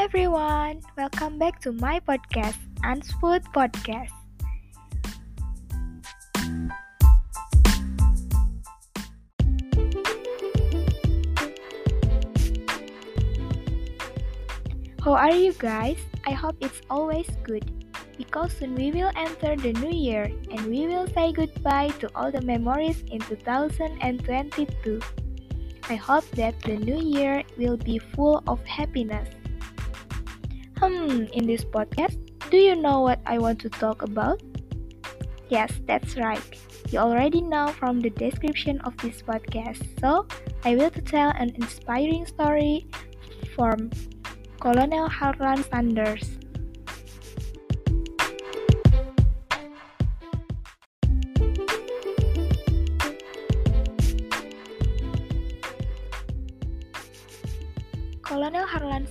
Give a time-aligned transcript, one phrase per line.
[0.00, 4.08] everyone, welcome back to my podcast, Unsfood Podcast.
[15.04, 16.00] How are you guys?
[16.24, 17.68] I hope it's always good
[18.16, 22.32] because soon we will enter the new year and we will say goodbye to all
[22.32, 25.00] the memories in 2022.
[25.90, 29.28] I hope that the new year will be full of happiness.
[30.80, 32.16] Hmm, in this podcast,
[32.48, 34.40] do you know what I want to talk about?
[35.50, 36.40] Yes, that's right.
[36.88, 39.84] You already know from the description of this podcast.
[40.00, 40.24] So,
[40.64, 42.88] I will to tell an inspiring story
[43.54, 43.90] from
[44.58, 46.39] Colonel Harland Sanders.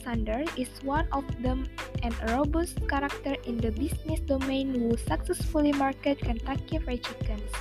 [0.04, 1.68] Harland is one of them
[2.04, 7.52] and a robust character in the business domain who successfully marketed Kentucky Fried Chickens.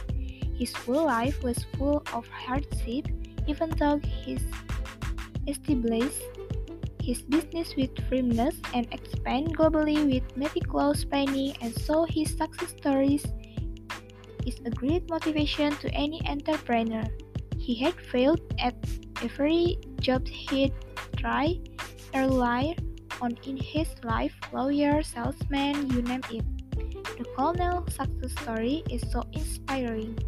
[0.59, 3.07] His full life was full of hardship,
[3.47, 4.39] even though he
[5.47, 6.23] established
[7.03, 13.25] his business with firmness and expand globally with meticulous planning and so his success stories
[14.45, 17.05] is a great motivation to any entrepreneur.
[17.57, 18.75] He had failed at
[19.23, 20.75] every job he'd
[21.17, 21.59] try
[22.15, 22.75] earlier
[23.21, 26.45] on in his life, lawyer, salesman, you name it.
[27.19, 30.19] The Colonel success story is so inspiring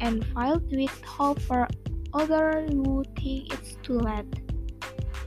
[0.00, 1.66] and filled with hope for
[2.12, 4.26] others who think it's too late.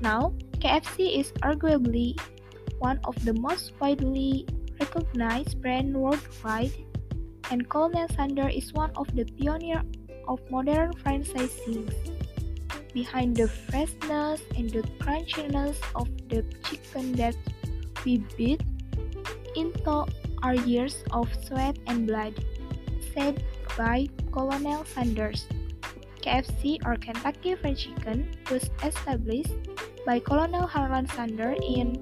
[0.02, 2.20] Now, KFC is arguably
[2.80, 4.48] one of the most widely
[4.80, 6.72] recognized brands worldwide,
[7.52, 9.84] and Colonel Sanders is one of the pioneers
[10.28, 11.92] of modern franchising
[12.98, 17.38] behind the freshness and the crunchiness of the chicken that
[18.02, 18.58] we beat
[19.54, 20.02] into
[20.42, 22.34] our years of sweat and blood,
[23.14, 23.46] said
[23.78, 25.46] by Colonel Sanders.
[26.26, 29.54] KFC or Kentucky Fried Chicken was established
[30.02, 32.02] by Colonel Harland Sanders in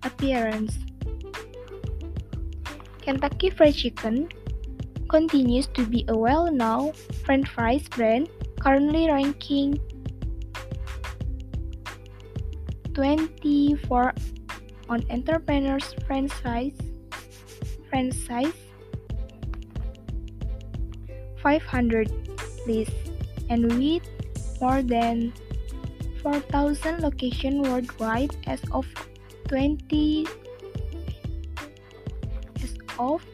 [0.06, 0.78] appearance.
[3.02, 4.30] Kentucky Fried Chicken
[5.10, 6.94] continues to be a well-known
[7.26, 8.30] franchise brand,
[8.62, 9.82] currently ranking
[12.94, 14.14] 24
[14.88, 16.78] on Entrepreneur's franchise
[17.90, 18.54] franchise
[21.42, 22.10] 500
[22.66, 22.92] list
[23.48, 24.02] and with
[24.60, 25.32] more than
[26.22, 28.86] 4,000 locations worldwide as of
[29.48, 30.26] 20
[32.62, 33.24] as of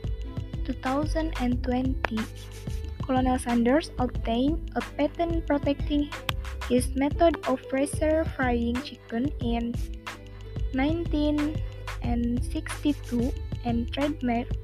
[0.65, 2.19] 2020.
[3.07, 6.09] Colonel Sanders obtained a patent protecting
[6.69, 9.73] his method of pressure frying chicken in
[10.73, 13.33] 1962
[13.67, 14.57] and trademarked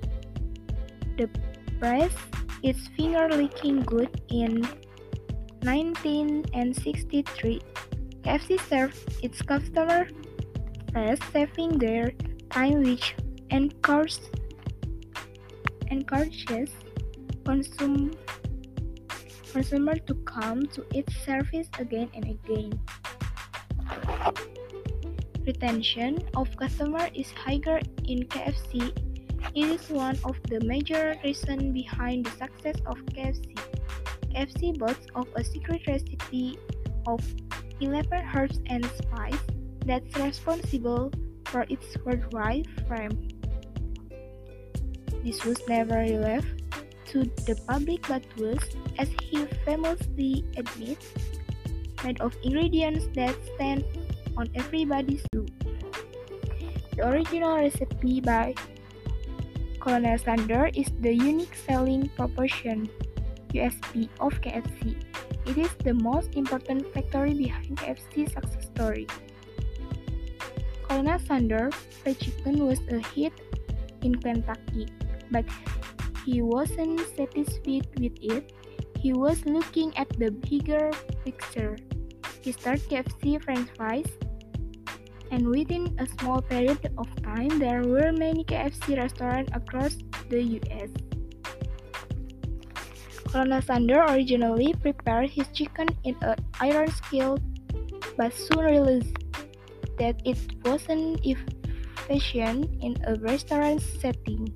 [1.19, 1.29] the
[1.79, 2.13] press
[2.63, 4.63] its finger licking good in
[5.63, 7.61] 1963.
[8.23, 10.07] KFC served its customer
[10.95, 12.13] first, saving their
[12.51, 13.15] time which
[13.51, 14.31] encourages
[15.91, 16.71] encourages
[17.43, 18.15] consum
[19.53, 22.73] consumer to come to its service again and again.
[25.45, 28.95] Retention of customer is higher in KFC.
[29.55, 33.59] It is one of the major reasons behind the success of KFC.
[34.31, 36.59] KFC boasts of a secret recipe
[37.09, 37.21] of
[37.81, 39.41] 11 herbs and spices
[39.85, 41.11] that's responsible
[41.47, 43.29] for its worldwide fame.
[45.25, 46.47] This was never revealed
[47.11, 48.63] to the public but was,
[48.97, 51.13] as he famously admits,
[52.05, 53.85] made of ingredients that stand
[54.37, 55.32] on everybody's.
[56.93, 58.55] The original recipe by
[59.81, 62.85] Colonel Sanders is the unique selling proportion
[63.57, 65.01] USP of KFC.
[65.49, 69.07] It is the most important factor behind KFC's success story.
[70.85, 71.73] Colonel Sanders
[72.05, 73.33] fried chicken was a hit
[74.03, 74.87] in Kentucky,
[75.33, 75.49] but
[76.29, 78.53] he wasn't satisfied with it.
[79.01, 80.93] He was looking at the bigger
[81.25, 81.77] picture.
[82.45, 84.13] He started KFC franchise,
[85.33, 89.97] and within a small period of time, there were many KFC restaurants across
[90.29, 90.93] the US.
[93.33, 97.41] Colonel Sanders originally prepared his chicken in an iron skillet,
[98.15, 99.17] but soon realized
[99.99, 100.37] that it
[100.69, 104.53] wasn't efficient in a restaurant setting.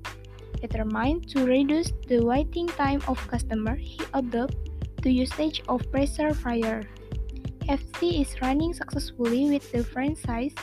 [0.61, 4.69] Determined to reduce the waiting time of customers, he adopted
[5.01, 6.85] the usage of pressure fryer.
[7.67, 10.55] KFC is running successfully with the franchise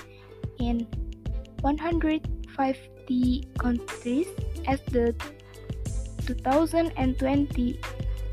[0.58, 0.86] in
[1.60, 4.28] 150 countries
[4.66, 5.14] as the
[6.24, 7.80] 2020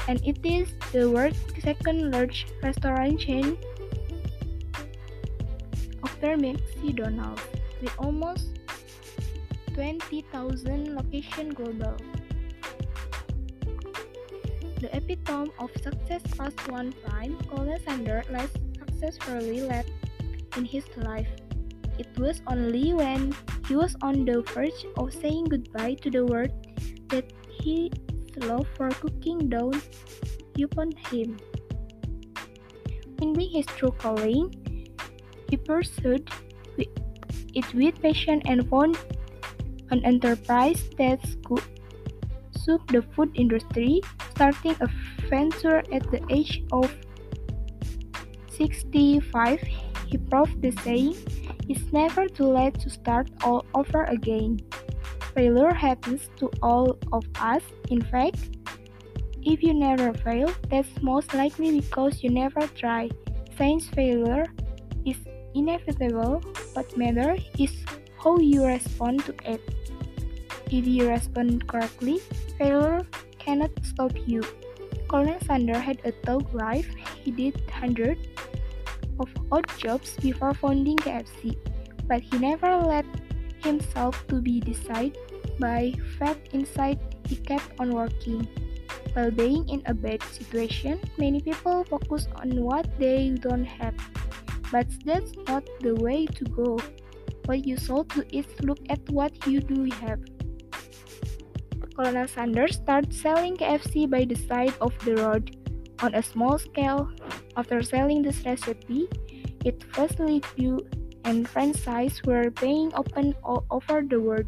[0.08, 3.58] and it is the world's second largest restaurant chain
[6.04, 7.42] after McDonald's,
[7.82, 8.48] with almost
[9.74, 11.98] 20,000 locations global.
[14.82, 19.86] The epitome of success past one prime, Colonel Sanders less successfully led
[20.58, 21.30] in his life.
[22.00, 23.36] It was only when
[23.68, 26.50] he was on the verge of saying goodbye to the world
[27.10, 27.30] that
[27.62, 27.94] his
[28.38, 29.86] love for cooking dawned
[30.58, 31.38] upon him.
[33.20, 34.50] Finding his true calling,
[35.50, 36.26] he pursued
[37.54, 38.98] it with passion and found
[39.92, 41.62] an enterprise that could
[42.66, 44.88] serve the food industry, starting a
[45.30, 46.94] venture at the age of
[48.50, 49.62] 65.
[50.08, 51.16] He proved the saying,
[51.70, 54.60] it's never too late to start all over again.
[55.34, 57.64] Failure happens to all of us.
[57.90, 58.58] In fact,
[59.44, 63.10] if you never fail, that's most likely because you never try.
[63.58, 64.46] Since failure
[65.06, 65.18] is
[65.56, 66.42] inevitable.
[66.74, 67.72] What matters is
[68.22, 69.91] how you respond to it.
[70.72, 72.20] If you respond correctly,
[72.58, 73.06] failure
[73.40, 74.42] cannot stop you.
[75.10, 76.88] Colonel Sanders had a tough life.
[77.22, 78.26] He did hundreds
[79.20, 81.60] of odd jobs before founding KFC,
[82.08, 83.06] but he never let
[83.60, 85.18] himself to be decided
[85.60, 87.00] by fate inside.
[87.28, 88.48] He kept on working.
[89.14, 93.94] While being in a bad situation, many people focus on what they don't have
[94.72, 96.80] but that's not the way to go.
[97.46, 100.20] What you should do is look at what you do have.
[101.96, 105.58] Colonel Sanders started selling KFC by the side of the road
[106.00, 107.12] on a small scale.
[107.58, 109.08] After selling this recipe,
[109.66, 110.80] it firstly grew
[111.26, 114.48] and franchises were being opened all over the world.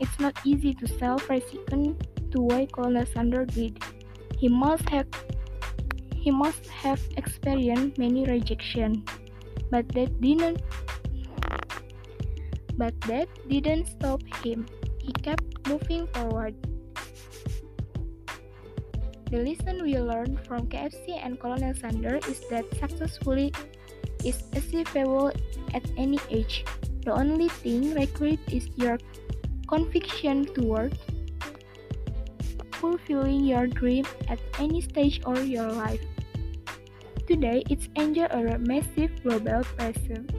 [0.00, 1.96] It's not easy to sell fried chicken
[2.30, 3.82] to way Colonel Sanders did.
[4.36, 5.06] He must have
[6.14, 9.02] he must have experienced many rejection
[9.70, 10.60] but that didn't
[12.76, 14.66] but that didn't stop him.
[15.00, 16.54] He kept moving forward.
[19.30, 23.52] The lesson we learned from KFC and Colonel Sanders is that successfully
[24.24, 25.30] is achievable
[25.74, 26.64] at any age.
[27.04, 28.98] The only thing required is your
[29.68, 30.96] conviction toward
[32.80, 36.00] fulfilling your dream at any stage of your life.
[37.26, 40.32] Today, it's enjoyed a massive global presence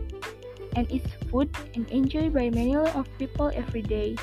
[0.76, 4.16] and it's food and enjoyed by millions of people every day.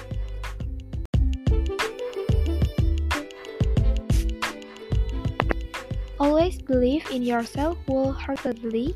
[6.18, 8.94] Always believe in yourself wholeheartedly.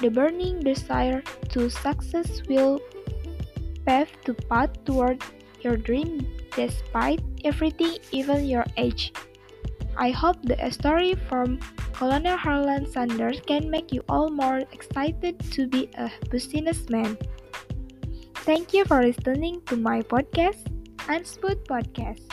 [0.00, 2.80] The burning desire to success will
[3.86, 5.22] pave the path toward
[5.60, 9.12] your dream despite everything, even your age.
[9.96, 11.60] I hope the story from
[11.92, 17.16] Colonel Harland Sanders can make you all more excited to be a businessman.
[18.42, 20.66] Thank you for listening to my podcast,
[21.06, 22.26] Unspoot Podcast.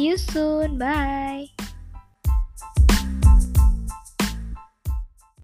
[0.00, 0.78] See you soon.
[0.78, 1.50] Bye.